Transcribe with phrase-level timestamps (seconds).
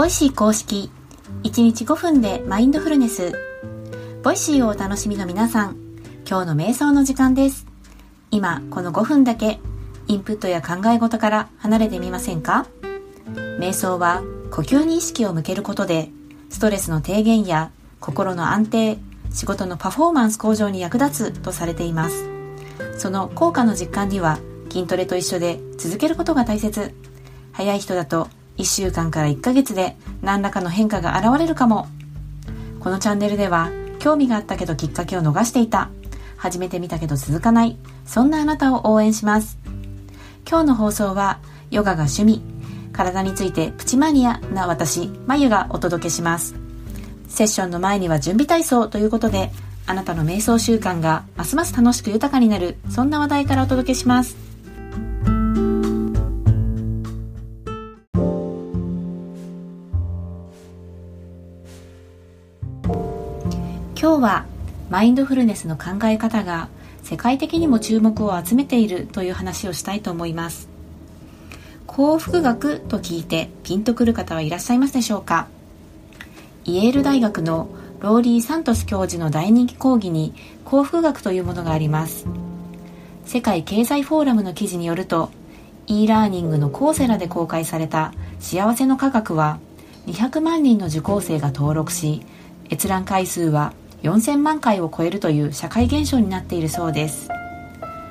[0.00, 0.90] Voicy 公式
[1.42, 3.34] 1日5分でマインドフルネス。
[4.22, 5.76] Voicy をお楽しみの皆さん
[6.26, 7.66] 今日の瞑想の時間です。
[8.30, 9.60] 今この5分だけ
[10.06, 12.66] インプットや考え事から離れてみませんか？
[13.58, 16.08] 瞑想は呼吸に意識を向けることで
[16.48, 17.70] ストレスの低減や
[18.00, 18.98] 心の安定
[19.30, 22.26] 仕事のパフォーマンス向上に役立つとされています。
[22.96, 24.38] その効果の実感には
[24.70, 26.94] 筋トレと一緒で続けることが大切。
[27.52, 28.28] 早い人だと
[28.60, 31.88] 1週間から1ヶ月で何らかの変化が現れるかも。
[32.78, 35.88] このチャンネルでは興味があったけどきっかけを逃していた。
[36.36, 37.78] 始めてみたけど続かない。
[38.04, 39.58] そんなあなたを応援します。
[40.48, 42.42] 今日の放送はヨガが趣味。
[42.92, 46.54] 体についてプチマニアな私まゆがお届けします。
[47.28, 49.50] セッションの前には準備体操ということで
[49.86, 52.76] あなたの瞑想習慣がますます楽しく豊かになる。
[52.90, 54.49] そんな話題からお届けします。
[64.20, 64.44] 今日は
[64.90, 66.68] マインドフルネスの考え方が
[67.02, 70.68] 世界的にも注目を集めているという話をしたいと思います。
[71.86, 75.48] 幸福学と聞いてピンとくる方はいらっしゃいますでしょうか？
[76.66, 80.34] イェール大学のローリー・サントス教授の大人気講義に
[80.66, 82.26] 幸福学というものがあります。
[83.24, 85.30] 世界経済フォーラムの記事によると
[85.86, 89.60] e ラーニングのコーセラで公開された幸せの科学は
[90.08, 92.20] 200万人の受講生が登録し
[92.68, 93.72] 閲覧回数は
[94.02, 97.28] 4000万回を超えるという社会現象になっているそうです。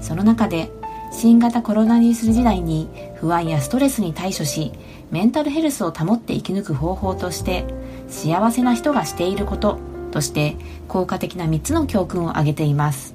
[0.00, 0.70] その中で
[1.12, 4.72] 新型コロナウイルス時代に不安やストレスに対処し
[5.10, 7.64] メンタルヘルスを保って生き抜く方法として
[8.08, 9.78] 幸せな人がしていること
[10.12, 10.56] として
[10.88, 13.14] 効果的な3つの教訓を挙げています。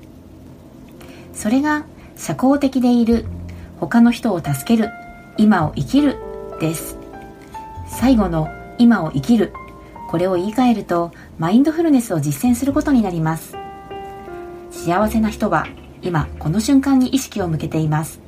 [1.34, 1.86] それが
[2.18, 3.26] 社交的でいる
[3.80, 4.90] 他の人を助ける
[5.38, 6.18] 今を生きる
[6.60, 6.98] です。
[7.88, 9.54] 最後の今を生きる。
[10.10, 13.58] これを言い換えるとマインドフルネスを実践することになります。
[14.72, 15.68] 幸せな人は
[16.02, 18.22] 今この瞬間に意識を向けています。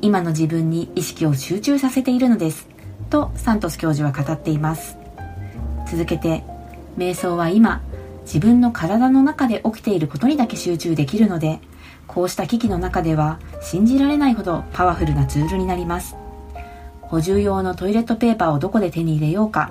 [0.00, 2.68] 今の自分に意識を集中させているのです。
[3.10, 4.96] とサントス教授は語っています。
[5.90, 6.44] 続けて
[6.96, 7.82] 瞑想は今
[8.22, 11.60] 自分の体の中で起きていることにだけ集中できるので
[12.06, 16.16] こうした危機の中では信じられないほどパワフルなツールになります。
[17.02, 19.70] 補充用のトイレットペーパーをどこで手に入れようか。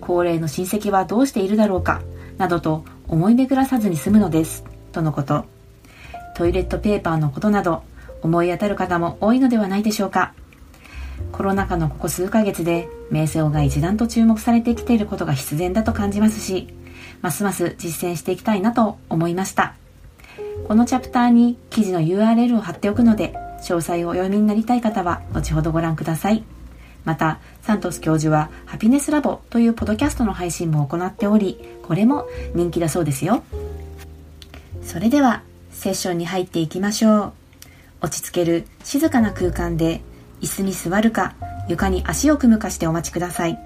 [0.00, 2.02] 高齢の親戚はどうしているだろうか
[2.38, 4.64] などと思い巡らさずに済むのです。
[4.92, 5.44] とのこと。
[6.34, 7.82] トイレットペーパーのことなど
[8.22, 10.32] 思い当たる方も多いのではないでしょうか。
[11.32, 16.68] コロナ禍のここ数ヶ月で瞑想が一段と注目されてきていることが必然だと感じますし
[17.20, 19.74] ますます実践していきたいなと思いました。
[20.66, 26.42] このチャプターに記事の URL を貼っておくので詳細をお読みになりたい方は後ほどご覧ください。
[27.04, 33.42] また、サントス教授はハピネスラボというポドキャストの配信も行っており、これも人気だそうですよ。
[34.82, 37.32] それでは、セッションに入っていきましょう。
[38.02, 40.00] 落ち着ける静かな空間で、
[40.40, 41.34] 椅子に座るか、
[41.68, 43.58] 床に足を組むかしてお待ちください。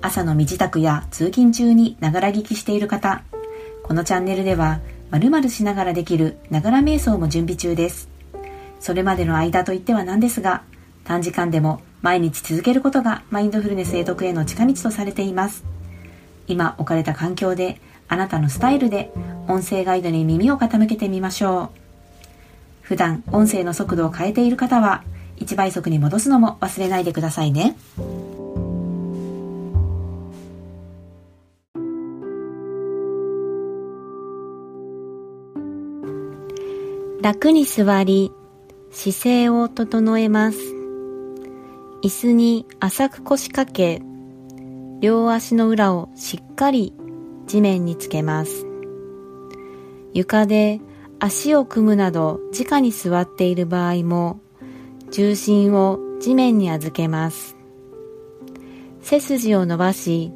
[0.00, 3.22] 朝の身支度や通勤中にながら聞きしている方、
[3.82, 4.80] このチャンネルでは、
[5.10, 8.08] 〇〇しながらできるながら瞑想も準備中です。
[8.80, 10.62] それまでの間といってはなんですが、
[11.04, 15.64] 短時間でも毎日続けることがマインドフルネスへ得への近道とされています。
[16.48, 19.12] 今置かれた環境であなたのスタイルで
[19.48, 21.78] 音声ガイドに耳を傾けてみましょう。
[22.82, 25.04] 普段音声の速度を変えている方は
[25.38, 27.76] 1倍速に戻すのも忘れないでくださいね。
[37.22, 38.32] 楽に座り
[38.90, 40.81] 姿勢を整えます。
[42.02, 44.02] 椅子に浅く腰掛け、
[44.98, 46.92] 両足の裏をしっかり
[47.46, 48.66] 地面につけます。
[50.12, 50.80] 床で
[51.20, 54.40] 足を組むなど直に座っている場合も
[55.12, 57.56] 重心を地面に預けます。
[59.00, 60.32] 背筋を伸ばし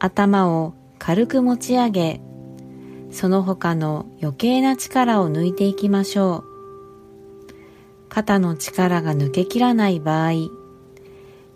[0.00, 2.20] 頭を軽く持ち上げ
[3.12, 6.44] その他の余計な力を抜いていきましょう。
[8.08, 10.57] 肩の力が抜けきらない場合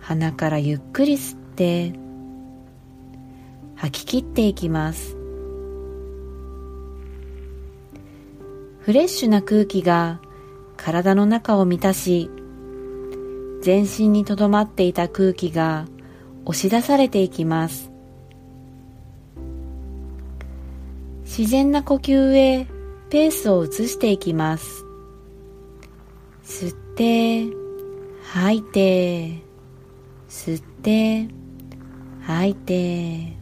[0.00, 1.92] 鼻からゆっくり吸って
[3.76, 5.16] 吐き切っていきます。
[8.80, 10.20] フレッシュな空気が
[10.76, 12.30] 体の中を満たし
[13.62, 15.86] 全身にとどまっていた空気が
[16.46, 17.90] 押し出されていきます。
[21.24, 22.66] 自然な呼吸へ
[23.10, 24.84] ペースを移していきます。
[26.42, 27.46] 吸って
[28.32, 29.49] 吐いて
[30.30, 31.26] 吸って
[32.22, 33.36] 吐いて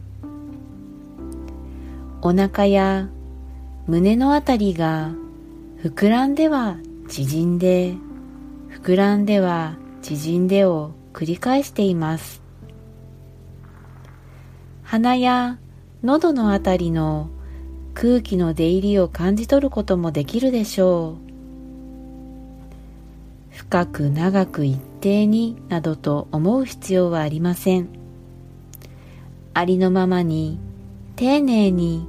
[2.23, 3.09] お腹や
[3.85, 5.11] 胸のあたりが
[5.83, 6.77] 膨らんでは
[7.07, 7.93] 縮んで
[8.71, 12.41] 膨らんでは縮んでを繰り返しています。
[14.81, 15.59] 鼻や
[16.01, 17.29] 喉のあたりの
[17.93, 21.17] 空気の出入りを感じ取ることもできるでしょ
[23.51, 23.55] う。
[23.55, 27.89] 深く長く一定になどと思う必要はありません。
[29.53, 30.59] ありのままに
[31.15, 32.07] 丁寧に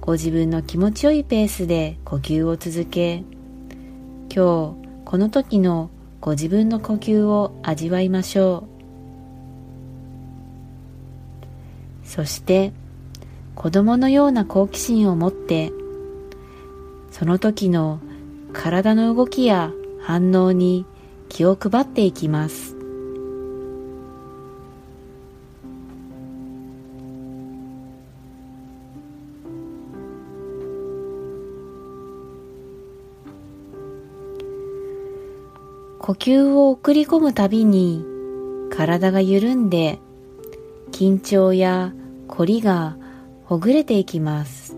[0.00, 3.22] ご自分の気持ちよいペースで呼吸を続け
[4.34, 5.90] 今日この時の
[6.20, 8.64] ご自分の呼吸を味わいましょ
[12.04, 12.06] う。
[12.06, 12.72] そして
[13.54, 15.70] 子供のような好奇心を持って
[17.12, 18.00] その時の
[18.52, 20.86] 体の動きや反応に
[21.30, 22.76] 気を配っていきます。
[35.98, 38.04] 呼吸を送り込むたびに
[38.70, 40.00] 体が緩んで
[40.90, 41.92] 緊張や
[42.26, 42.96] 凝りが
[43.44, 44.76] ほぐれていきます。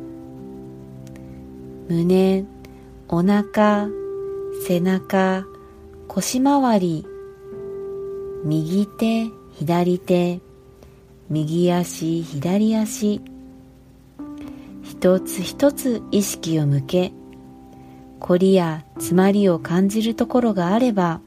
[1.89, 2.45] 胸
[3.09, 3.89] お腹
[4.67, 5.47] 背中
[6.15, 7.07] 腰回り
[8.45, 10.43] 右手左手
[11.31, 13.23] 右足左足
[14.83, 17.13] 一つ一つ意識を向け
[18.21, 21.23] 凝りや詰まりを感じるところがあれば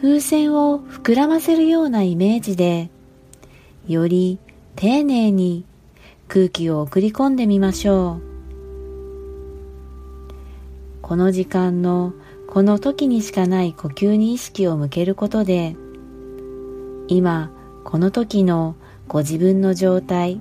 [0.00, 2.90] 風船を膨らませるようなイメージで
[3.86, 4.40] より
[4.74, 5.64] 丁寧に
[6.26, 8.28] 空気を送り込んでみましょう。
[11.08, 12.12] この時間の
[12.50, 15.76] この時にしかない呼吸に意識を向けることで
[17.06, 17.50] 今
[17.84, 18.74] この時の
[19.06, 20.40] ご自分の状態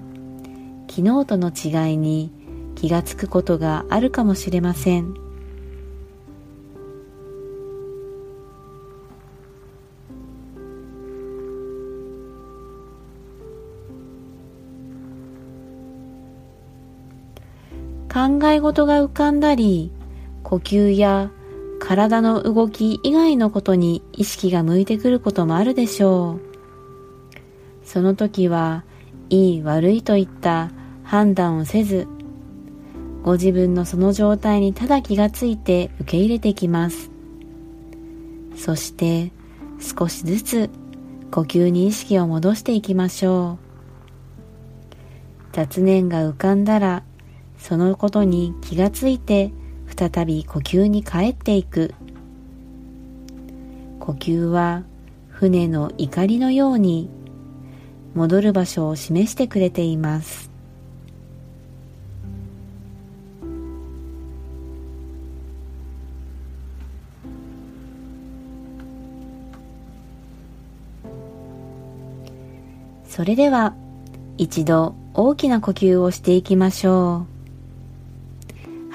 [0.90, 2.32] 昨日との違いに
[2.76, 5.14] 気がつくことがあるかもしれません。
[18.18, 19.92] 考え事が浮かんだり
[20.42, 21.32] 呼吸や
[21.88, 26.42] 体の動き以外のことに意識が向いてくることもあるでしょう。
[27.86, 28.84] その時は
[29.30, 30.70] いい悪いといった
[31.06, 32.06] 判断をせず
[33.24, 37.10] ご自分のその状態にただ気がついて受け入れてきます。
[38.58, 39.32] そして
[39.80, 40.70] 少しずつ
[41.32, 44.96] 呼吸に意識を戻していきましょう。
[45.54, 47.04] 雑念が浮かんだら
[47.58, 49.54] そのことに気がついて
[49.96, 51.94] 再び呼吸に帰っていく。
[54.00, 54.84] 呼吸は
[55.30, 57.10] 船の怒りのように
[58.14, 60.50] 戻る場所を示してくれています。
[73.08, 73.74] それでは
[74.38, 77.37] 一度大きな呼吸をしていきましょう。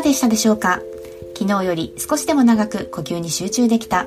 [0.00, 0.80] がでしたでしょうか？
[1.36, 4.06] 昨日より少しでも長く呼吸に集中できた。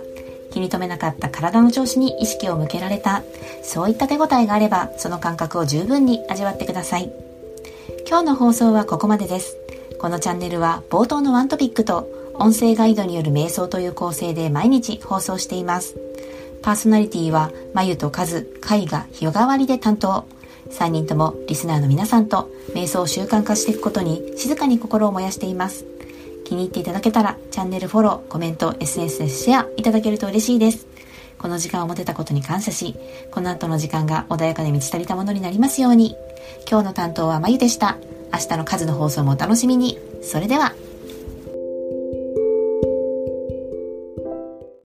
[0.51, 3.21] 気に留めなかった体の調子に意識を向けられた。
[3.63, 7.11] そういった手応えがあればその感覚を十分に味わってください。
[8.07, 9.55] 今日の放送はここまでです。
[9.99, 15.95] このチャンネルは冒頭のワントピックと音声ガイドによる瞑想という構成で毎日放送しています。
[16.63, 20.25] パーソナリティは、まゆとかず、かいが日替わりで担当。
[20.73, 25.85] 3人ともリスナーの皆さんと瞑想を習慣化していくことに静かに心を燃やしています。
[26.45, 30.87] 気に入っていただけたらチャンネルフォロー、コメント、SNS でシェアいただけると嬉しいです。
[31.37, 32.95] この時間を持てたことに感謝し、
[33.31, 36.15] この後の時間が穏やかで満ち足りたものになりますように。
[36.69, 37.97] 今日の担当はまゆでした。
[38.31, 39.97] 明日の数の放送もお楽しみに。
[40.21, 40.73] それでは。